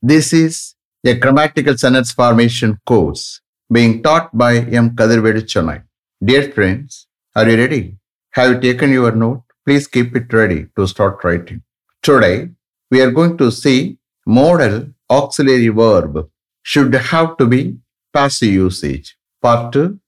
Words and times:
This 0.00 0.32
is 0.32 0.76
a 1.04 1.14
grammatical 1.14 1.76
sentence 1.76 2.12
formation 2.12 2.78
course 2.86 3.40
being 3.72 4.00
taught 4.00 4.30
by 4.36 4.58
M. 4.58 4.94
Kadirvedi 4.94 5.42
Chennai. 5.42 5.82
Dear 6.24 6.52
friends, 6.52 7.08
are 7.34 7.48
you 7.48 7.56
ready? 7.56 7.98
Have 8.34 8.52
you 8.52 8.60
taken 8.60 8.92
your 8.92 9.10
note? 9.10 9.42
Please 9.66 9.88
keep 9.88 10.14
it 10.14 10.32
ready 10.32 10.68
to 10.76 10.86
start 10.86 11.24
writing. 11.24 11.62
Today, 12.00 12.50
we 12.92 13.00
are 13.00 13.10
going 13.10 13.36
to 13.38 13.50
see 13.50 13.98
modal 14.24 14.86
auxiliary 15.10 15.66
verb 15.66 16.30
should 16.62 16.94
have 16.94 17.36
to 17.38 17.46
be 17.46 17.78
passive 18.14 18.50
usage. 18.52 19.18
Part 19.42 19.72
2. 19.72 19.98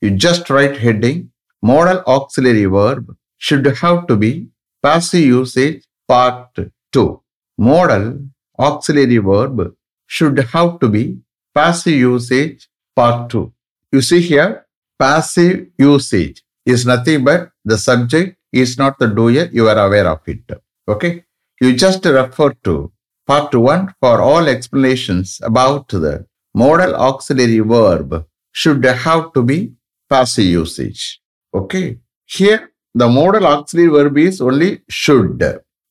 You 0.00 0.10
just 0.10 0.50
write 0.50 0.78
heading 0.78 1.30
modal 1.62 2.02
auxiliary 2.08 2.64
verb 2.64 3.16
should 3.38 3.64
have 3.64 4.08
to 4.08 4.16
be 4.16 4.48
passive 4.82 5.20
usage. 5.20 5.84
Part 6.08 6.58
2. 6.92 7.22
Modal 7.58 8.18
auxiliary 8.58 9.18
verb 9.18 9.74
should 10.06 10.38
have 10.38 10.78
to 10.80 10.88
be 10.88 11.18
passive 11.54 11.94
usage. 11.94 12.68
Part 12.96 13.30
2. 13.30 13.52
You 13.92 14.00
see 14.00 14.20
here, 14.20 14.66
passive 14.98 15.66
usage 15.78 16.42
is 16.64 16.86
nothing 16.86 17.24
but 17.24 17.50
the 17.64 17.76
subject 17.76 18.36
is 18.52 18.78
not 18.78 18.98
the 18.98 19.08
doer, 19.08 19.48
you 19.52 19.68
are 19.68 19.78
aware 19.86 20.08
of 20.08 20.20
it. 20.26 20.44
Okay? 20.86 21.24
You 21.60 21.74
just 21.74 22.04
refer 22.04 22.52
to 22.64 22.92
part 23.26 23.54
1 23.54 23.94
for 24.00 24.20
all 24.20 24.46
explanations 24.48 25.40
about 25.42 25.88
the 25.88 26.26
modal 26.54 26.94
auxiliary 26.94 27.60
verb 27.60 28.26
should 28.52 28.84
have 28.84 29.32
to 29.32 29.42
be 29.42 29.72
passive 30.08 30.44
usage. 30.44 31.20
Okay? 31.52 31.98
Here, 32.26 32.72
the 32.94 33.08
modal 33.08 33.46
auxiliary 33.46 33.90
verb 33.90 34.18
is 34.18 34.40
only 34.40 34.82
should. 34.88 35.42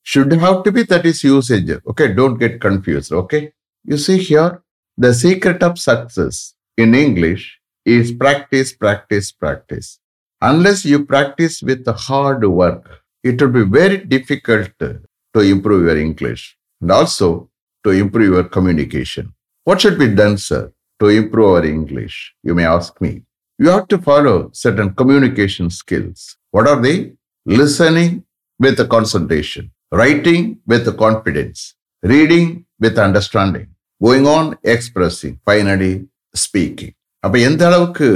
Should 0.04 0.32
have 0.32 0.62
to 0.64 0.72
be 0.72 0.84
that 0.84 1.04
is 1.04 1.24
usage. 1.24 1.70
Okay? 1.88 2.12
Don't 2.14 2.38
get 2.38 2.60
confused. 2.60 3.12
Okay? 3.12 3.52
You 3.84 3.96
see 3.96 4.18
here, 4.18 4.62
the 4.96 5.12
secret 5.12 5.62
of 5.62 5.78
success 5.78 6.54
in 6.76 6.94
English 6.94 7.58
is 7.84 8.12
practice, 8.12 8.72
practice, 8.72 9.32
practice. 9.32 9.98
Unless 10.40 10.84
you 10.84 11.04
practice 11.04 11.62
with 11.62 11.86
hard 11.86 12.46
work, 12.46 13.00
it 13.22 13.40
will 13.40 13.50
be 13.50 13.64
very 13.64 13.98
difficult 13.98 14.70
to 14.78 15.40
improve 15.40 15.86
your 15.86 15.98
English 15.98 16.56
and 16.80 16.90
also 16.90 17.50
to 17.82 17.90
improve 17.90 18.34
your 18.34 18.44
communication. 18.44 19.32
What 19.64 19.80
should 19.80 19.98
be 19.98 20.14
done, 20.14 20.36
sir, 20.36 20.72
to 21.00 21.08
improve 21.08 21.46
our 21.46 21.64
English? 21.64 22.34
You 22.42 22.54
may 22.54 22.66
ask 22.66 23.00
me. 23.00 23.22
You 23.58 23.70
have 23.70 23.88
to 23.88 23.98
follow 23.98 24.50
certain 24.52 24.94
communication 24.94 25.70
skills. 25.70 26.36
What 26.50 26.68
are 26.68 26.80
they? 26.80 27.12
Listening 27.46 28.24
with 28.58 28.76
the 28.76 28.86
concentration, 28.86 29.70
writing 29.92 30.42
with 30.66 30.84
the 30.84 30.94
confidence, 30.94 31.58
reading 32.02 32.46
with 32.80 32.98
understanding, 32.98 33.66
going 34.00 34.26
on 34.26 34.44
expressing, 34.74 35.34
finally 35.48 35.92
speaking. 36.34 36.92
அப்ப 37.24 37.36
எந்த 37.48 37.62
அளவுக்கு 37.68 38.08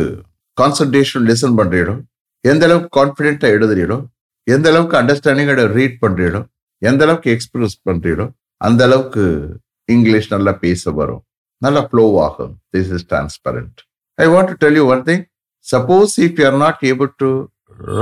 concentration 0.59 1.27
listen 1.29 1.55
பண்றீங்களோ 1.59 1.95
எந்த 2.45 2.63
அளவுக்கு 2.67 2.91
கான்பிடென்டா 2.99 3.49
எழுதுறீங்களோ 3.57 3.99
எந்த 4.47 4.67
அளவுக்கு 4.73 4.97
அண்டர்ஸ்டாண்டிங்கோட 5.01 5.63
read 5.77 5.97
பண்றீங்களோ 6.05 6.41
எந்த 6.83 7.01
அளவுக்கு 7.07 7.31
எக்ஸ்பிரஸ் 7.37 7.77
பண்றீங்களோ 7.89 8.27
அந்த 8.61 8.83
அளவுக்கு 8.89 9.25
இங்கிலீஷ் 9.89 10.29
நல்லா 10.35 10.53
பேச 10.65 10.93
வரும் 10.99 11.23
நல்லா 11.63 11.83
ஃப்ளோ 11.91 12.05
ஆகும். 12.27 12.53
This 12.75 12.91
is 12.97 13.07
transparent 13.13 13.79
I 14.19 14.27
want 14.35 14.51
to 14.53 14.57
tell 14.65 14.79
you 14.81 14.85
one 14.95 15.03
thing 15.09 15.23
suppose 15.67 16.13
if 16.27 16.37
you 16.41 16.47
are 16.51 16.59
not 16.65 16.83
able 16.91 17.11
to 17.23 17.31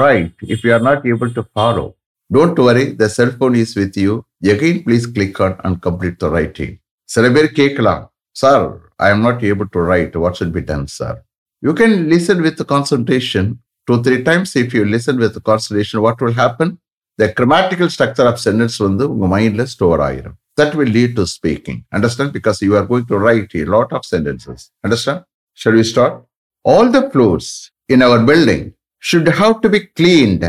write 0.01 0.36
if 0.55 0.64
you 0.67 0.73
are 0.78 0.84
not 0.89 1.06
able 1.12 1.30
to 1.39 1.45
follow 1.53 1.86
Don't 2.31 2.59
worry 2.67 2.86
the 3.02 3.08
cellphone 3.17 3.56
is 3.64 3.73
with 3.80 3.98
you 4.06 4.14
again 4.54 4.80
please 4.86 5.08
click 5.16 5.40
on 5.48 5.56
and 5.66 5.80
complete 5.88 6.17
the 6.23 6.30
writing 6.38 6.73
சில 7.09 7.31
பேர் 7.36 7.50
கேட்கலாம் 7.62 8.04
sir 8.36 8.66
I 9.06 9.09
am 9.16 9.23
not 9.28 9.42
able 9.52 9.70
to 9.76 9.81
write 9.94 10.16
what 10.23 10.38
should 10.42 10.56
be 10.58 10.64
done 10.72 10.86
sir 11.00 11.17
you 11.64 11.73
can 11.81 11.95
listen 12.14 12.44
with 12.48 12.62
concentration 12.73 13.50
two 13.88 13.95
three 14.06 14.17
times 14.30 14.54
if 14.64 14.76
you 14.80 14.84
listen 14.95 15.20
with 15.23 15.39
concentration 15.49 16.04
what 16.08 16.22
will 16.26 16.38
happen 16.44 16.73
the 17.20 17.32
grammatical 17.39 17.92
structure 17.95 18.30
of 18.33 18.44
sentence 18.48 18.77
வந்து 18.88 19.05
உங்க 19.16 19.27
மைண்ட்ல 19.36 19.66
store 19.76 20.04
ஆயிரும் 20.10 20.38
that 20.58 20.76
will 20.76 20.88
lead 20.88 21.16
to 21.16 21.26
speaking. 21.27 21.86
Understand? 21.92 22.33
Because 22.33 22.61
you 22.61 22.76
are 22.76 22.86
going 22.86 23.05
to 23.08 23.17
write 23.17 23.54
a 23.55 23.66
lot 23.66 23.92
of 23.94 24.05
sentences. 24.05 24.72
Understand? 24.83 25.23
Shall 25.54 25.73
we 25.73 25.83
start? 25.83 26.23
All 26.66 26.89
the 26.89 27.10
floors 27.10 27.72
in 27.89 28.02
our 28.02 28.20
building 28.22 28.73
should 29.04 29.27
have 29.27 29.61
to 29.61 29.70
be 29.70 29.88
cleaned 29.89 30.44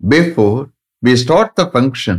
before 0.00 0.70
we 1.03 1.15
start 1.15 1.55
the 1.55 1.67
function 1.67 2.17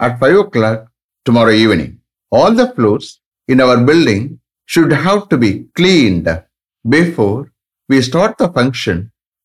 at 0.00 0.18
5 0.20 0.36
o'clock 0.36 0.78
tomorrow 1.26 1.50
evening. 1.54 1.90
All 2.32 2.52
the 2.52 2.68
floors 2.68 3.20
in 3.48 3.60
our 3.60 3.78
building 3.80 4.22
should 4.68 4.92
have 4.98 5.28
to 5.28 5.36
be 5.38 5.50
cleaned 5.76 6.28
before 6.84 7.40
we 7.88 8.00
start 8.00 8.38
the 8.38 8.48
function 8.50 8.96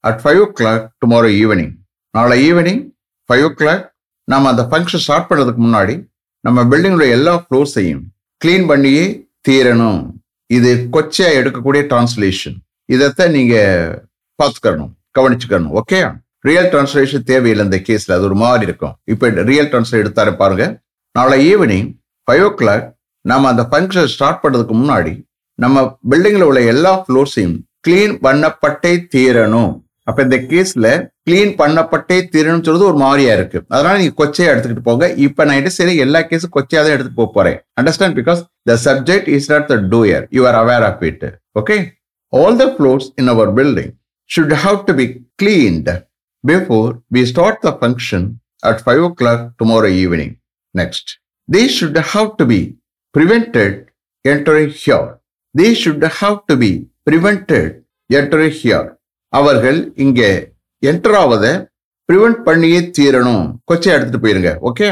at 0.04 0.22
5 0.22 0.42
o'clock 0.48 0.82
tomorrow 1.02 1.34
evening. 1.36 1.72
நாளை 2.14 2.36
evening 2.50 2.84
five 3.30 3.44
ஓ 3.48 3.50
clock 3.58 3.84
நம்ம 4.28 4.50
அந்த 4.52 4.64
function 4.70 5.04
start 5.04 5.28
பண்ணுறதுக்கு 5.30 5.62
முன்னாடி 5.66 5.96
நம்ம 6.44 6.64
பில்டிங்கோட 6.72 7.06
எல்லா 7.18 7.34
ஃப்ளோர்ஸையும் 7.44 8.04
clean 8.42 8.66
பண்ணியே 8.72 9.04
தீரணும் 9.48 10.02
இது 10.50 10.70
கொச்சையா 10.96 11.30
எடுக்கக்கூடிய 11.40 11.82
டிரான்ஸ்லேஷன் 11.92 12.58
இதைத்தான் 12.90 13.36
நீங்க 13.38 13.56
பார்த்துக்கணும் 14.40 14.92
கவனிச்சுக்கணும் 15.18 15.76
ஓகே 15.82 16.00
ரியல் 16.44 16.70
டிரான்ஸ்லேஷன் 16.74 17.26
தேவையில்லை 17.32 17.64
இந்த 17.68 17.80
கேஸில் 17.88 18.16
அது 18.18 18.28
ஒரு 18.30 18.38
மாதிரி 18.44 18.68
இருக்கும். 18.70 18.94
இப்போ 19.14 19.30
ரியல் 19.52 19.70
டிரான்ஸ்லேட் 19.72 20.04
எடுத்தாரு 20.04 20.34
பாருங்க. 20.42 20.66
நாளை 21.16 21.38
ஈவினிங் 21.52 21.90
ஃபைவ் 22.28 22.44
ஓ 22.48 22.52
கிளாக் 22.62 22.86
நம்ம 23.26 23.50
அந்த 23.54 23.64
ஃபங்க்ஷன் 23.72 24.12
ஸ்டார்ட் 24.16 24.42
பண்ணுறதுக்கு 24.44 24.76
முன்னாடி 24.82 25.14
நம்ம 25.64 25.84
பில்டிங்கில் 26.12 26.48
உள்ள 26.48 26.60
எல்லா 26.74 26.94
ஃப்ளோர்ஸையும் 27.04 27.58
கிளீன் 27.86 28.16
பண்ணப்பட்டே 28.26 28.94
தீரணும். 29.14 29.74
அப்போ 30.10 30.20
இந்த 30.26 30.38
கேஸ்ல 30.52 30.88
கிளீன் 31.28 31.54
பண்ணப்பட்டே 31.62 32.18
தீரணும் 32.34 32.64
சொல்றது 32.66 32.86
ஒரு 32.90 33.00
மாதிரியா 33.04 33.32
இருக்கு. 33.38 33.58
அதனால 33.74 33.96
நீங்க 34.02 34.16
கொச்சையா 34.20 34.52
எடுத்துக்கிட்டு 34.52 34.86
போங்க. 34.90 35.06
இப்போ 35.26 35.42
நான் 35.48 35.60
என்ன 35.62 35.72
சரி 35.78 35.94
எல்லா 36.06 36.20
கேஸும் 36.30 36.54
கொச்சையா 36.56 36.82
தான் 36.84 36.96
எடுத்துட்டு 36.96 37.20
போக 37.22 37.30
போறேன். 37.38 37.58
Understand 37.80 38.18
because 38.20 38.42
the 38.70 38.76
subject 38.88 39.30
is 39.38 39.50
not 39.54 39.68
the 39.72 39.78
doer 39.94 40.26
you 40.38 40.44
are 40.52 40.58
aware 40.62 40.86
of 40.90 41.04
it 41.10 41.26
okay 41.62 41.78
all 42.34 42.58
the 42.64 42.68
floors 42.76 43.10
in 43.22 43.32
our 43.34 43.52
building 43.60 43.92
should 44.30 44.56
have 44.66 44.80
to 44.90 44.96
be 45.02 45.08
cleaned 45.44 45.90
before 46.50 46.90
we 47.14 47.26
start 47.32 47.62
the 47.66 47.74
function 47.84 48.40
at 48.70 48.78
five 48.86 49.02
o 49.06 49.10
tomorrow 49.60 49.92
evening. 50.02 50.02
Evening 50.04 50.36
next 50.80 51.10
should 51.76 51.98
have 52.12 52.30
to 52.40 52.46
be 52.52 52.76
prevented 53.18 53.74
entering 54.26 54.70
here. 54.70 55.08
They 55.56 55.74
should 55.82 56.04
have 56.20 56.38
to 56.50 56.56
to 56.64 56.72
prevented 57.10 57.68
entering 58.10 58.54
here. 58.62 58.86
அவர்கள் 59.30 59.94
இங்கே 59.96 60.32
enter 60.84 61.18
ஆவதை 61.24 61.54
prevent 62.10 62.42
பண்ணியே 62.44 62.80
தீரணும். 62.98 63.48
கொச்சை 63.70 63.90
எடுத்துட்டு 63.96 64.22
போயிருங்க 64.26 64.52
okay 64.70 64.90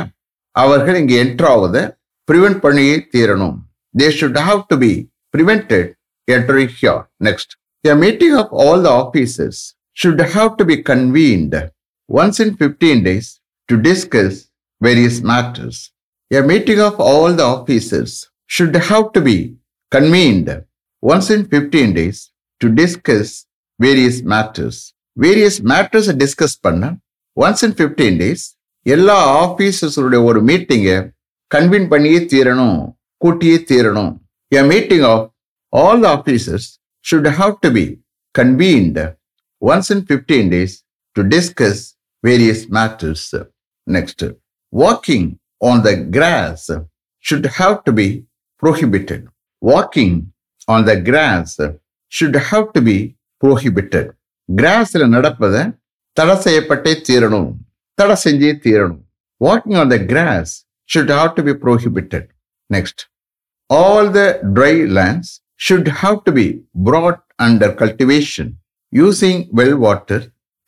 அவர்கள் 0.51 0.97
இங்கே 1.01 1.17
enter 1.25 1.49
ஆவதை 1.53 1.83
ப்ரிவென்ட் 2.31 2.59
பண்ணியே 2.65 2.95
தீரணும். 3.13 3.57
They 3.99 4.07
should 4.19 4.41
have 4.47 4.63
to 4.71 4.77
be 4.77 4.93
prevented 5.37 5.91
entering 6.27 6.73
here 6.79 7.01
next 7.27 7.53
A 7.85 7.95
meeting 8.03 8.35
of 8.41 8.47
all 8.63 8.83
the 8.85 8.91
officers 9.01 9.57
should 9.96 10.20
have 10.34 10.56
to 10.56 10.64
be 10.64 10.76
convened 10.82 11.54
once 12.10 12.38
in 12.40 12.56
15 12.56 13.04
days 13.04 13.28
to 13.68 13.76
discuss 13.80 14.34
various 14.80 15.20
matters. 15.22 15.76
A 16.30 16.42
meeting 16.42 16.80
of 16.80 16.98
all 17.00 17.32
the 17.32 17.44
officers 17.44 18.12
should 18.50 18.74
have 18.90 19.12
to 19.12 19.20
be 19.20 19.38
convened 19.92 20.48
once 21.02 21.30
in 21.30 21.44
15 21.46 21.94
days 21.94 22.18
to 22.60 22.68
discuss 22.74 23.30
various 23.80 24.18
matters 24.32 24.80
various 25.16 25.58
matters 25.70 26.08
discuss 26.22 26.56
பண்ண 26.66 26.88
once 27.36 27.62
in 27.66 27.76
fifteen 27.78 28.18
days 28.22 28.42
எல்லா 28.86 29.18
ஆபீசர்ஸோட 29.44 30.18
ஒரு 30.28 30.40
மீட்டிங்கை 30.48 30.96
கன்வீன் 31.50 31.88
பண்ணியே 31.92 32.18
தீரணும் 32.32 32.80
கூட்டியே 33.20 33.56
தீரணும் 33.70 34.12
a 34.52 34.62
meeting 34.72 35.06
of 35.12 35.24
all 35.72 36.02
the 36.04 36.08
officers 36.18 36.68
should 37.04 37.30
have 37.40 37.54
to 37.64 37.70
be 37.78 37.84
convened 38.34 39.00
once 39.62 39.90
in 39.94 40.04
fifteen 40.08 40.48
days 40.54 40.74
to 41.16 41.22
discuss 41.34 41.82
various 42.24 42.64
matters 42.78 43.28
next 43.86 44.24
walking 44.72 45.28
on 45.60 45.82
the 45.86 45.92
grass 46.16 46.68
should 47.24 47.50
have 47.58 47.76
to 47.86 47.92
be 48.00 48.08
prohibited 48.62 49.24
walking 49.62 50.16
on 50.68 50.86
the 50.90 50.94
grass 51.08 51.56
should 52.12 52.40
have 52.50 52.66
to 52.76 52.82
be 52.88 52.96
prohibited 53.42 54.08
கிராஸ்ல 54.48 55.04
நடப்பதை 55.16 55.62
தடை 56.16 56.36
செய்யப்பட்டே 56.46 56.92
தீரணும் 57.08 57.50
தடை 57.98 58.16
செஞ்சே 58.24 58.52
தீரணும் 58.64 59.02
walking 59.40 59.78
on 59.82 59.92
the 59.94 59.98
grass 60.12 60.52
should 60.90 61.12
have 61.18 61.30
to 61.36 61.42
be 61.48 61.54
prohibited 61.64 62.28
next 62.70 63.02
all 63.70 64.10
the 64.18 64.22
dry 64.56 64.74
lands 64.98 65.32
should 65.60 65.90
have 66.00 66.18
to 66.26 66.32
be 66.32 66.46
brought 66.86 67.20
under 67.38 67.68
cultivation 67.74 68.46
using 68.95 69.37
well 69.51 69.75
water 69.77 70.19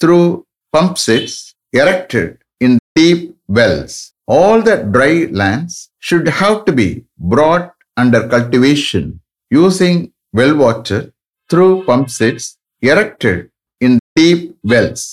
through 0.02 0.28
pump 0.74 0.98
sets 0.98 1.36
erected 1.74 2.30
in 2.62 2.72
deep 2.96 3.22
wells. 3.48 3.94
All 4.28 4.62
the 4.62 4.78
dry 4.96 5.14
lands 5.32 5.74
should 6.00 6.28
have 6.30 6.66
to 6.66 6.74
be 6.74 6.90
brought 7.18 7.68
under 7.98 8.22
cultivation 8.28 9.06
using 9.52 9.98
well 10.34 10.56
water 10.56 11.02
through 11.50 11.86
pump 11.86 12.10
sets 12.10 12.46
erected 12.84 13.50
in 13.82 14.00
deep 14.16 14.42
wells. 14.64 15.04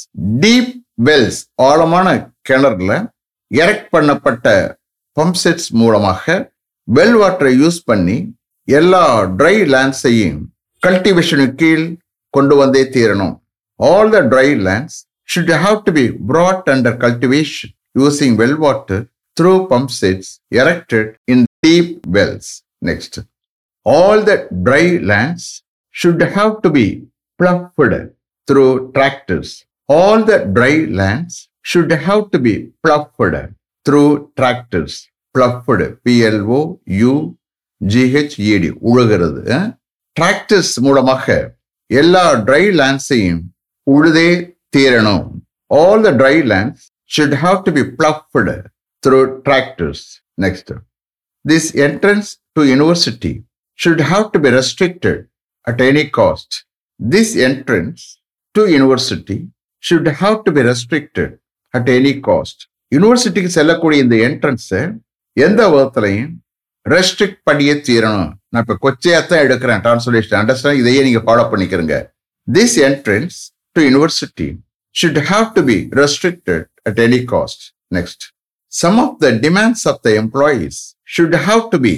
Deep 0.41 0.69
wells 0.99 1.37
ஆழமான 1.63 2.09
கிணறுல 2.49 2.93
erect 3.51 3.89
பண்ணப்பட்ட 3.95 4.47
pump 5.17 5.39
sets 5.43 5.71
மூலமாக 5.81 6.25
well 6.89 7.17
வாட்டரை 7.21 7.53
use 7.63 7.79
பண்ணி 7.85 8.17
எல்லா 8.69 9.05
dry 9.39 9.57
லேண்ட்ஸையும் 9.75 10.41
கல்டிவேஷனுக்கு 10.83 11.59
கீழ் 11.63 11.85
கொண்டு 12.35 12.55
வந்தே 12.61 12.83
தீரணும் 12.95 13.35
all 13.81 14.11
the 14.15 14.21
dry 14.33 14.49
lands 14.67 14.99
should 15.29 15.53
have 15.63 15.79
to 15.87 15.93
be 15.93 16.05
brought 16.29 16.67
under 16.75 16.97
cultivation 17.05 17.73
using 18.01 18.37
well 18.41 18.59
water 18.65 19.03
through 19.37 19.53
pump 19.71 19.93
sets 20.01 20.31
erected 20.59 21.11
in 21.35 21.45
deep 21.67 21.93
wells 22.17 22.51
next 22.83 23.19
all 23.87 24.23
the 24.25 24.35
dry 24.67 24.85
lands 25.11 25.49
should 25.95 26.25
have 26.37 26.53
to 26.65 26.71
be 26.77 26.87
ploughed 27.41 27.99
through 28.49 28.67
tractors 28.95 29.55
all 29.89 30.25
the 30.25 30.37
dry 30.57 30.73
lands 31.01 31.39
should 31.65 31.97
have 32.07 32.23
to 32.33 32.41
be 32.47 32.55
ploughed 32.85 33.43
through 33.87 34.03
tractors 34.39 34.99
ploughed 35.35 35.87
P L O 36.05 36.61
U 37.01 37.13
G H E D 37.81 38.71
உழுகிறது 38.89 39.43
tractors 40.17 40.75
மூலமாக 40.81 41.27
எல்லா 41.91 42.25
dry 42.47 42.65
லேண்ட்ஸையும் 42.81 43.43
உழுதே 43.87 44.29
தீரணும். 44.77 45.27
All 45.71 46.03
the 46.07 46.11
dry 46.21 46.37
lands 46.53 46.85
should 47.11 47.37
have 47.43 47.59
to 47.67 47.73
be 47.79 47.85
ploughed 47.99 48.55
through 49.03 49.19
tractors 49.49 50.05
next 50.45 50.73
this 51.45 51.69
entrance 51.87 52.31
to 52.57 52.63
university 52.73 53.33
should 53.79 54.05
have 54.11 54.25
to 54.35 54.41
be 54.45 54.51
restricted 54.59 55.21
at 55.67 55.83
any 55.89 56.05
cost 56.19 56.57
this 57.01 57.35
entrance 57.49 58.05
to 58.55 58.65
university 58.75 59.39
should 59.85 60.11
have 60.23 60.37
to 60.47 60.53
be 60.59 60.63
restricted 60.71 61.35
at 61.75 61.91
any 61.99 62.15
cost 62.29 62.63
யூனிவர்சிட்டிக்கு 62.93 63.51
செல்லக்கூடிய 63.59 64.05
இந்த 64.07 64.17
என்ட்ரன்ஸை 64.29 64.83
எந்த 65.37 65.61
விதத்துலையும் 65.73 66.33
restrict 66.87 67.41
பண்ணியே 67.45 67.75
தீரணும் 67.87 68.31
நான் 68.53 68.65
இப்போ 68.65 68.77
கொச்சையாத்தான் 68.83 69.43
எடுக்கிறேன் 69.45 69.83
டிரான்ஸ்லேஷன் 69.85 70.39
அண்டர்ஸ்டாண்ட் 70.41 70.81
இதையே 70.83 71.03
நீங்கள் 71.07 71.25
ஃபாலோ 71.27 71.45
பண்ணிக்கிறீங்க 71.53 71.97
this 72.49 72.77
entrance 72.89 73.39
to 73.77 73.83
university 73.89 74.49
should 74.95 75.21
have 75.31 75.47
to 75.57 75.63
be 75.71 75.77
restricted 76.01 76.65
at 76.89 77.01
any 77.01 77.21
cost 77.33 77.65
next 77.93 78.25
some 78.73 78.99
of 79.05 79.17
the 79.25 79.31
demands 79.41 79.85
of 79.91 80.01
the 80.07 80.13
employees 80.23 80.81
should 81.11 81.39
have 81.47 81.63
to 81.73 81.81
be 81.83 81.95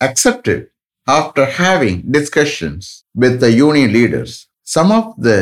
accepted 0.00 0.64
after 1.08 1.50
having 1.58 2.00
discussions 2.16 2.88
with 3.22 3.38
the 3.44 3.48
union 3.60 3.94
leaders 3.98 4.36
some 4.68 4.92
of 4.92 5.12
the 5.26 5.32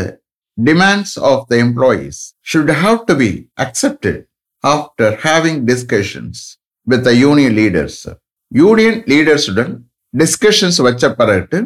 demands 0.59 1.17
of 1.31 1.43
the 1.51 1.57
employees 1.63 2.21
should 2.47 2.77
have 2.83 3.01
to 3.09 3.17
be 3.17 3.31
accepted 3.65 4.21
after 4.65 5.15
having 5.25 5.61
discussions 5.71 6.41
with 6.87 7.05
the 7.09 7.13
union 7.25 7.57
leaders 7.59 8.01
union 8.52 9.00
லீடர்ஸுடன் 9.12 9.72
discussions 10.14 10.80
வச்ச 10.88 11.10
பிறகு 11.20 11.60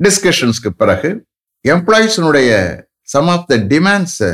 டிஸ்கஷன்ஸ்க்கு 0.00 0.70
பிறகு 0.82 1.10
எம்ப்ளாயிஸினுடைய 1.64 2.50
some 3.14 3.30
of 3.34 3.46
the 3.52 3.56
டிமாண்ட்ஸை 3.72 4.32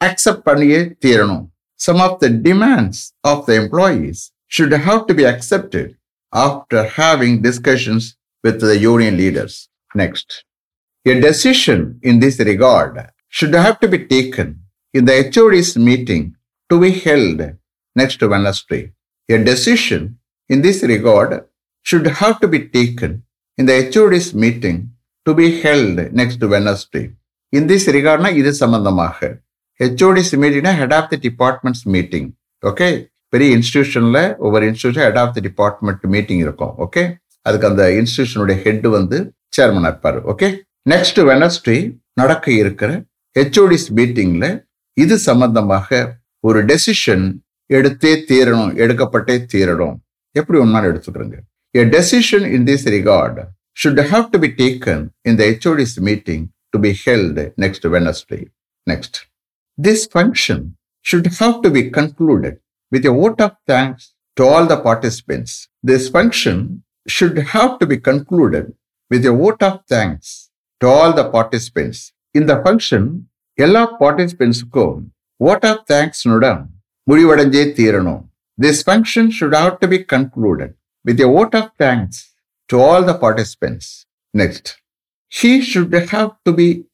accept 0.00 0.44
பண்ணியே 0.50 0.80
தீரணும் 1.04 1.44
some 1.80 2.00
of 2.06 2.16
the 2.22 2.28
demands 2.46 3.02
of 3.32 3.42
the 3.48 3.52
employees 3.62 4.22
should 4.56 4.78
have 4.86 5.02
to 5.10 5.14
be 5.20 5.26
accepted 5.34 5.90
after 6.32 6.88
having 7.00 7.36
discussions 7.48 8.08
with 8.44 8.62
the 8.64 8.74
union 8.88 9.18
leaders 9.24 9.58
next 10.02 10.32
A 11.06 11.20
decision 11.20 11.98
in 12.00 12.20
this 12.20 12.38
regard 12.38 13.10
should 13.28 13.54
have 13.54 13.80
to 13.80 13.88
be 13.88 14.06
taken 14.06 14.60
in 14.94 15.04
the 15.04 15.30
HOD's 15.34 15.76
meeting 15.76 16.36
to 16.70 16.78
be 16.78 16.92
held 16.92 17.40
next 17.96 18.22
Wednesday. 18.22 18.92
A 19.28 19.42
decision 19.42 20.20
in 20.49 20.61
this 20.61 20.83
regard 20.83 21.31
should 21.83 22.07
have 22.19 22.39
to 22.43 22.47
be 22.47 22.59
taken 22.77 23.23
in 23.57 23.65
the 23.69 23.75
HOD's 23.93 24.33
meeting 24.43 24.77
to 25.25 25.33
be 25.33 25.47
held 25.61 25.97
next 26.19 26.41
Wednesday. 26.53 27.05
In 27.53 27.63
this 27.71 27.85
regard, 27.97 28.23
இது 28.41 28.51
சம்பந்தமாக 28.61 29.17
HODs 29.79 30.31
மீட்டிங்னா 30.41 30.73
head 30.81 30.95
of 30.97 31.09
the 31.11 31.17
departments 31.27 31.85
meeting 31.95 32.29
okay 32.69 32.87
பெரிய 33.33 33.57
இன்ஸ்டியூஷனில் 33.57 34.21
ஒவ்வொரு 34.45 34.65
institution 34.71 35.05
head 35.07 35.19
of 35.23 35.33
the 35.35 35.41
department 35.47 36.05
meeting 36.13 36.41
இருக்கும். 36.45 36.73
Okay 36.85 37.03
அதுக்கு 37.47 37.67
அந்த 37.67 37.83
இன்ஸ்டியூஷனுடைய 37.99 38.57
head 38.65 38.87
வந்து 38.97 39.17
சேர்மன் 39.57 39.87
இருப்பார். 39.89 40.19
ஓகே 40.31 40.47
நெக்ஸ்ட் 40.93 41.19
வெனஸ்டே 41.31 41.77
நடக்க 42.13 42.51
இருக்கிற 42.61 42.91
ஹெச்ஓடிஸ் 43.39 43.87
மீட்டிங்ல 43.97 44.45
இது 45.03 45.17
சம்பந்தமாக 45.29 46.17
ஒரு 46.47 46.65
டெசிஷன் 46.65 47.25
எடுத்தே 47.73 48.13
தீரணும் 48.29 48.73
எடுக்கப்பட்டே 48.83 49.35
தீரணும். 49.53 49.95
எப்படி 50.40 50.58
ஒன்னாலும் 50.64 50.90
எடுத்துக்கிறோங்க 50.92 51.40
A 51.74 51.84
decision 51.98 52.42
in 52.56 52.62
this 52.66 52.82
regard 52.96 53.36
should 53.80 53.98
have 54.12 54.30
to 54.30 54.38
be 54.38 54.50
taken 54.54 54.98
in 55.24 55.36
the 55.36 55.46
HOD's 55.54 55.94
meeting 56.08 56.42
to 56.72 56.78
be 56.78 56.92
held 57.04 57.36
next 57.56 57.82
Wednesday. 57.84 58.42
Next. 58.86 59.14
This 59.78 60.00
function 60.06 60.58
should 61.02 61.26
have 61.38 61.56
to 61.62 61.70
be 61.70 61.90
concluded 61.90 62.54
with 62.92 63.06
a 63.06 63.10
vote 63.10 63.40
of 63.40 63.52
thanks 63.66 64.02
to 64.36 64.42
all 64.44 64.66
the 64.66 64.80
participants. 64.88 65.68
This 65.82 66.08
function 66.08 66.58
should 67.06 67.38
have 67.54 67.78
to 67.78 67.86
be 67.86 67.98
concluded 68.10 68.66
with 69.10 69.24
a 69.26 69.32
vote 69.32 69.62
of 69.62 69.80
thanks 69.88 70.50
to 70.80 70.86
all 70.88 71.12
the 71.12 71.28
participants. 71.30 72.12
In 72.34 72.46
the 72.46 72.58
function, 72.66 73.04
எல்லா 73.58 73.82
பார்ட்டிசிபென்ட்ஸுக்கும் 74.00 75.00
vote 75.40 75.64
of 75.70 75.78
thanks 75.90 76.20
நுடன் 76.30 76.62
முடிவடைஞ்சே 77.10 77.64
தீரணும் 77.78 78.22
this 78.57 78.81
function 78.81 79.29
should 79.29 79.53
have 79.53 79.79
to 79.81 79.87
be 79.87 80.03
concluded 80.03 80.73
with 81.05 81.19
a 81.21 81.27
vote 81.27 81.53
of 81.53 81.71
thanks 81.77 82.33
to 82.69 82.79
all 82.79 83.03
the 83.03 83.13
participants. 83.13 84.05
Next, 84.33 84.81
he 85.29 85.61
should 85.61 85.93
have 85.93 86.31
to 86.45 86.51
be 86.51 86.85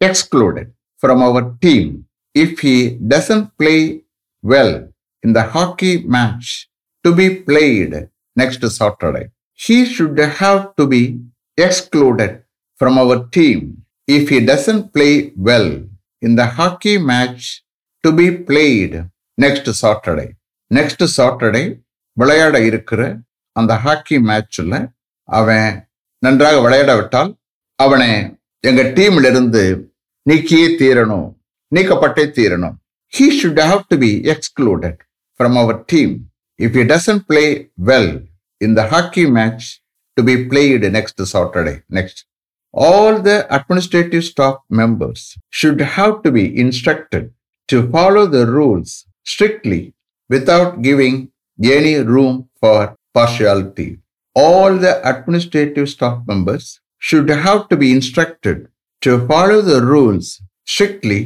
excluded 0.00 0.72
from 0.98 1.22
our 1.22 1.56
team 1.60 2.06
if 2.34 2.60
he 2.60 2.90
doesn't 2.90 3.56
play 3.56 4.02
well 4.42 4.88
in 5.22 5.32
the 5.32 5.42
hockey 5.42 6.02
match 6.02 6.68
to 7.04 7.14
be 7.14 7.36
played 7.36 8.08
next 8.34 8.68
Saturday. 8.68 9.30
He 9.52 9.84
should 9.84 10.18
have 10.18 10.74
to 10.76 10.86
be 10.86 11.20
excluded 11.56 12.42
from 12.76 12.98
our 12.98 13.28
team 13.28 13.84
if 14.08 14.28
he 14.28 14.40
doesn't 14.40 14.92
play 14.92 15.32
well 15.36 15.84
in 16.20 16.34
the 16.34 16.46
hockey 16.46 16.98
match 16.98 17.62
to 18.02 18.10
be 18.10 18.36
played 18.36 19.08
next 19.38 19.72
Saturday. 19.72 20.34
Next 20.74 21.04
Saturday 21.16 21.80
விளையாட 22.12 22.64
இருக்கிற 22.64 23.20
அந்த 23.52 23.74
hockey 23.74 24.18
மேட்ச்ல 24.18 24.92
அவன் 25.24 25.88
நன்றாக 26.18 26.60
விளையாட 26.60 26.96
விட்டால் 26.96 27.36
அவனை 27.74 28.36
எங்க 28.60 28.82
டீம்ல 28.82 29.30
இருந்து 29.30 29.92
நீக்கியே 30.30 30.68
தீரணும் 30.78 31.36
நீக்கப்பட்டே 31.74 32.24
தீரணும். 32.38 32.74
He 33.18 33.42
should 33.42 33.58
have 33.58 33.80
to 33.88 33.98
be 33.98 34.20
excluded 34.20 34.96
from 35.38 35.58
our 35.58 35.84
team 35.84 36.30
if 36.58 36.76
you 36.76 36.82
doesn't 36.82 37.18
play 37.18 37.72
well 37.84 38.24
இந்த 38.56 38.88
hockey 38.88 39.30
match 39.30 39.76
to 40.12 40.24
be 40.24 40.34
played 40.34 40.90
next 40.90 41.22
Saturday 41.32 41.80
next 41.90 42.30
all 42.74 43.22
the 43.22 43.46
administrative 43.50 44.24
staff 44.24 44.56
members 44.68 45.36
should 45.50 45.80
have 45.80 46.22
to 46.22 46.30
be 46.32 46.56
instructed 46.56 47.30
to 47.68 47.90
follow 47.90 48.26
the 48.26 48.46
rules 48.46 49.06
strictly 49.22 49.91
without 50.32 50.70
giving 50.80 51.14
any 51.58 51.94
room 52.12 52.34
for 52.54 52.78
partiality. 53.14 53.88
All 54.36 54.70
the 54.76 54.94
administrative 55.04 55.88
staff 55.88 56.18
members 56.26 56.64
should 57.02 57.28
have 57.40 57.68
to 57.70 57.76
be 57.76 57.88
instructed 57.92 58.58
to 59.02 59.26
follow 59.26 59.60
the 59.62 59.80
rules 59.84 60.26
strictly 60.66 61.20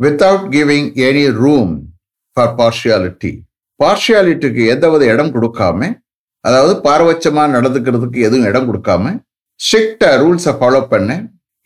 without 0.00 0.50
giving 0.50 0.84
any 1.00 1.26
room 1.44 1.70
for 2.36 2.48
partiality. 2.56 3.32
பார்ஷியாலிட்டிக்கு 3.80 4.62
எதாவது 4.72 5.04
இடம் 5.12 5.30
கொடுக்காம 5.34 5.86
அதாவது 6.44 6.72
பாரபட்சமாக 6.86 7.54
நடந்துக்கிறதுக்கு 7.56 8.18
எதுவும் 8.26 8.48
இடம் 8.50 8.66
கொடுக்காம 8.68 9.12
ஸ்ட்ரிக்டா 9.60 10.10
ரூல்ஸை 10.22 10.52
ஃபாலோ 10.58 10.80
பண்ண 10.90 11.10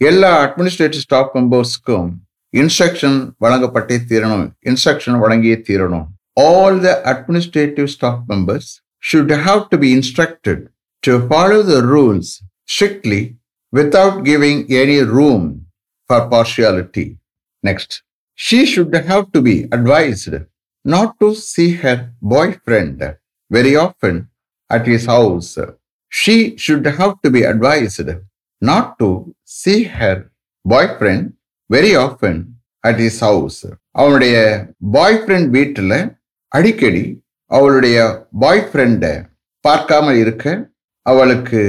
எல்லா 0.00 0.30
அட்மினிஸ்ட்ரேட்டிவ் 0.44 1.04
ஸ்டாஃப் 1.06 1.34
மெம்பர்ஸ்க்கும் 1.38 2.08
இன்ஸ்ட்ரக்ஷன் 2.54 3.18
வழங்கப்பட்டே 3.44 3.96
தீரணும் 4.10 4.44
இன்ஸ்ட்ரக்ஷன் 4.70 5.18
வழங்கியே 5.22 5.56
தீரணும் 5.68 6.06
all 6.35 6.73
the 6.85 6.95
administrative 7.13 7.89
staff 7.89 8.19
members 8.27 8.81
should 8.99 9.29
have 9.47 9.69
to 9.71 9.77
be 9.77 9.93
instructed 9.93 10.69
to 11.05 11.27
follow 11.27 11.61
the 11.63 11.81
rules 11.93 12.27
strictly 12.65 13.21
without 13.71 14.23
giving 14.23 14.57
any 14.83 14.99
room 15.17 15.65
for 16.07 16.27
partiality. 16.27 17.17
Next, 17.63 18.03
she 18.35 18.65
should 18.65 18.93
have 19.11 19.31
to 19.33 19.41
be 19.41 19.57
advised 19.77 20.35
not 20.85 21.19
to 21.19 21.35
see 21.35 21.71
her 21.83 21.97
boyfriend 22.21 22.99
very 23.51 23.75
often 23.75 24.15
at 24.69 24.85
his 24.88 25.05
house. 25.05 25.57
she 26.11 26.57
should 26.57 26.85
have 26.99 27.21
to 27.23 27.29
be 27.29 27.43
advised 27.43 28.09
not 28.69 28.97
to 28.99 29.09
see 29.45 29.83
her 29.83 30.31
boyfriend 30.65 31.33
very 31.69 31.95
often 31.95 32.35
at 32.83 32.97
his 33.05 33.17
house. 33.27 33.59
அவனுடைய 33.99 34.35
பாய் 34.95 35.19
friend 35.21 35.49
வீட்டில் 35.57 35.93
அடிக்கடி 36.54 37.04
அவளுடைய 37.50 37.96
பாய் 38.38 38.64
ஃப்ரெண்டை 38.68 39.14
பார்க்காம 39.64 40.12
இருக்க 40.14 40.44
அவளுக்கு 41.06 41.61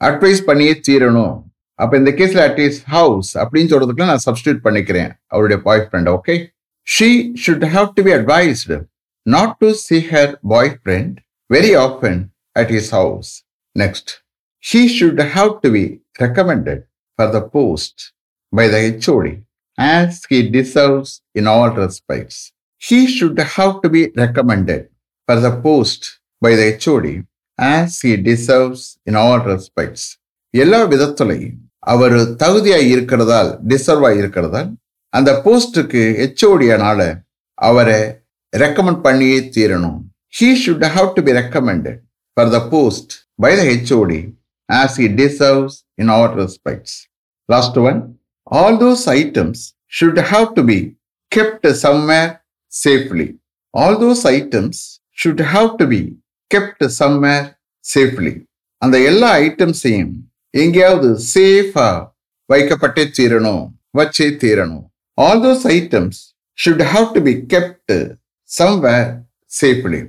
advice 0.00 0.42
பண்ணியே 0.44 0.74
தீரணும். 0.88 1.36
அப்போ 1.78 1.94
இந்த 1.96 2.10
கேஸில் 2.10 2.42
அட் 2.44 2.58
இஸ் 2.58 2.78
ஹவுஸ் 2.88 3.30
அப்படின்னு 3.40 3.70
சொல்கிறதுக்குலாம் 3.72 4.12
நான் 4.12 4.26
சப்ஸ்டியூட் 4.26 4.60
பண்ணிக்கிறேன் 4.64 5.10
அவருடைய 5.28 5.58
boy 5.62 5.84
friend 5.86 6.10
okay 6.16 6.34
she 6.86 7.08
should 7.44 7.66
have 7.74 7.88
to 7.96 8.02
be 8.02 8.12
advised 8.12 8.78
not 9.26 9.54
to 9.58 9.70
see 9.86 9.98
her 10.12 10.32
boy 10.48 10.72
friend 10.78 11.16
very 11.50 11.72
often 11.86 12.20
at 12.56 12.72
his 12.76 12.92
house 12.98 13.30
next 13.76 14.12
she 14.64 14.80
should 14.98 15.22
have 15.36 15.52
to 15.64 15.70
be 15.76 15.84
recommended 16.22 16.82
for 17.18 17.32
the 17.36 17.40
post 17.56 18.02
by 18.52 18.66
the 18.74 18.78
HOD 18.86 19.34
as 19.78 20.20
he 20.32 20.40
deserves 20.58 21.14
in 21.40 21.50
all 21.54 21.74
respects 21.84 22.40
He 22.82 23.06
should 23.06 23.38
have 23.38 23.82
to 23.82 23.88
be 23.88 24.02
recommended 24.14 24.82
for 25.28 25.36
the 25.36 25.52
post 25.64 26.02
by 26.42 26.54
the 26.54 26.66
HOD 26.74 27.06
as 27.58 28.00
he 28.00 28.16
deserves 28.28 28.82
in 29.06 29.14
all 29.22 29.40
respects. 29.52 30.02
எல்லா 30.54 30.80
விதத்துலையும் 30.92 31.56
அவர் 31.92 32.16
தகுதியாக 32.42 32.90
இருக்கிறதால் 32.94 33.50
டிசர்வாக 33.72 34.18
இருக்கிறதால் 34.20 34.70
அந்த 35.12 35.30
போஸ்டுக்கு 35.44 36.02
ஹெச்ஓடியானால 36.20 37.00
அவரை 37.58 38.00
recommend 38.52 39.02
பண்ணியே 39.06 39.38
தீரணும். 39.56 39.98
He 40.38 40.48
should 40.62 40.86
have 40.96 41.08
to 41.16 41.22
be 41.26 41.32
recommended 41.40 42.00
for 42.36 42.50
the 42.56 42.60
post 42.74 43.12
by 43.44 43.52
the 43.60 43.62
HOD 43.72 44.20
as 44.68 44.96
he 45.02 45.08
deserves 45.22 45.76
in 46.02 46.12
our 46.16 46.34
respects 46.42 46.96
last 47.48 47.78
one 47.88 48.00
all 48.60 48.78
those 48.84 49.04
items 49.20 49.62
should 49.98 50.20
have 50.32 50.48
to 50.58 50.64
be 50.72 50.78
kept 51.32 51.68
somewhere 51.86 52.30
safely. 52.72 53.28
All 53.74 53.94
those 53.98 54.24
items 54.24 55.00
should 55.12 55.40
have 55.40 55.70
to 55.78 55.86
be 55.86 56.00
kept 56.50 56.80
somewhere 57.00 57.44
safely. 57.84 58.34
அந்த 58.82 58.96
எல்லா 59.10 59.30
ஐட்டம்ஸையும் 59.46 60.12
எங்கேயாவது 60.62 61.08
சேஃபா 61.32 61.88
வைக்கப்பட்டே 62.52 63.04
தீரணும் 63.16 63.64
வச்சே 63.98 64.26
தீரணும். 64.42 64.84
All 65.18 65.40
those 65.46 65.64
items 65.76 66.18
should 66.58 66.84
have 66.92 67.06
to 67.16 67.20
be 67.28 67.34
kept 67.54 67.94
somewhere 68.50 69.08
safely 69.60 70.00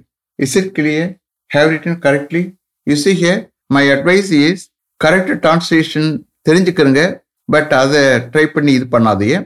is 0.45 0.55
it 0.61 0.71
clear 0.77 1.09
have 1.51 1.69
written 1.73 1.99
correctly 2.05 2.43
you 2.87 2.97
see 3.05 3.13
here 3.21 3.41
my 3.77 3.83
advice 3.95 4.31
is 4.43 4.63
correct 5.01 5.33
translation 5.45 6.09
தெரிஞ்சுக்கிறங்க 6.49 7.01
but 7.55 7.73
அதை 7.81 8.01
ட்ரை 8.33 8.45
பண்ணி 8.55 8.71
இது 8.79 8.85
பண்ணாதீங்க. 8.95 9.37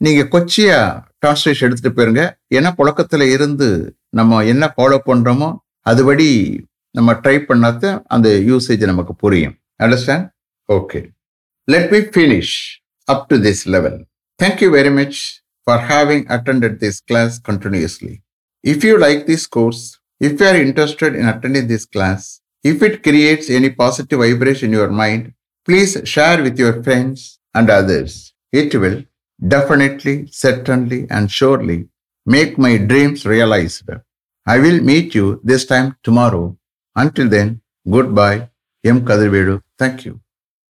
நீங்க 0.00 0.22
கொச்சியா 0.34 0.78
டிரான்ஸ்லேஷன் 1.22 1.66
எடுத்துட்டு 1.68 1.96
போயிருங்க. 1.96 2.22
ஏன்னா 2.54 2.70
புழக்கத்துல 2.78 3.22
இருந்து 3.34 3.68
நம்ம 4.18 4.42
என்ன 4.52 4.64
ஃபாலோ 4.76 4.98
பண்றோமோ 5.08 5.48
அதுபடி 5.86 6.28
நம்ம 6.94 7.10
ட்ரை 7.22 7.36
பண்ணாத 7.48 7.82
அந்த 8.14 8.28
யூசேஜ் 8.50 8.84
நமக்கு 8.90 9.14
புரியும். 9.14 9.54
Understand 9.82 10.26
okay 10.68 11.00
let 11.68 11.90
me 11.92 12.00
finish 12.14 12.54
up 13.08 13.26
to 13.30 13.36
this 13.46 13.62
level 13.74 13.98
thank 14.40 14.62
you 14.64 14.68
very 14.78 14.92
much 15.00 15.18
for 15.66 15.82
having 15.90 16.24
attended 16.36 16.76
this 16.84 17.00
class 17.10 17.36
continuously 17.50 18.14
if 18.64 18.86
you 18.88 18.94
like 19.06 19.22
this 19.30 19.46
course 19.58 19.84
if 20.20 20.40
you 20.42 20.46
are 20.52 20.60
interested 20.66 21.16
in 21.20 21.30
attending 21.34 21.68
this 21.74 21.86
class 21.96 22.26
if 22.64 22.82
it 22.88 22.98
creates 23.08 23.50
any 23.58 23.72
positive 23.82 24.20
vibration 24.26 24.68
in 24.70 24.76
your 24.78 24.96
mind 25.02 25.26
please 25.68 25.94
share 26.14 26.40
with 26.48 26.60
your 26.64 26.80
friends 26.86 27.24
and 27.58 27.72
others 27.80 28.18
it 28.60 28.76
will 28.84 29.00
definitely, 29.46 30.28
certainly, 30.30 31.06
and 31.10 31.30
surely 31.30 31.88
make 32.26 32.58
my 32.58 32.76
dreams 32.78 33.26
realized. 33.26 33.88
I 34.46 34.58
will 34.58 34.80
meet 34.80 35.14
you 35.14 35.40
this 35.44 35.66
time 35.66 35.96
tomorrow. 36.02 36.56
Until 36.96 37.28
then, 37.28 37.60
goodbye. 37.88 38.50
M. 38.84 39.04
Kadirvedu. 39.04 39.62
Thank 39.78 40.06
you. 40.06 40.20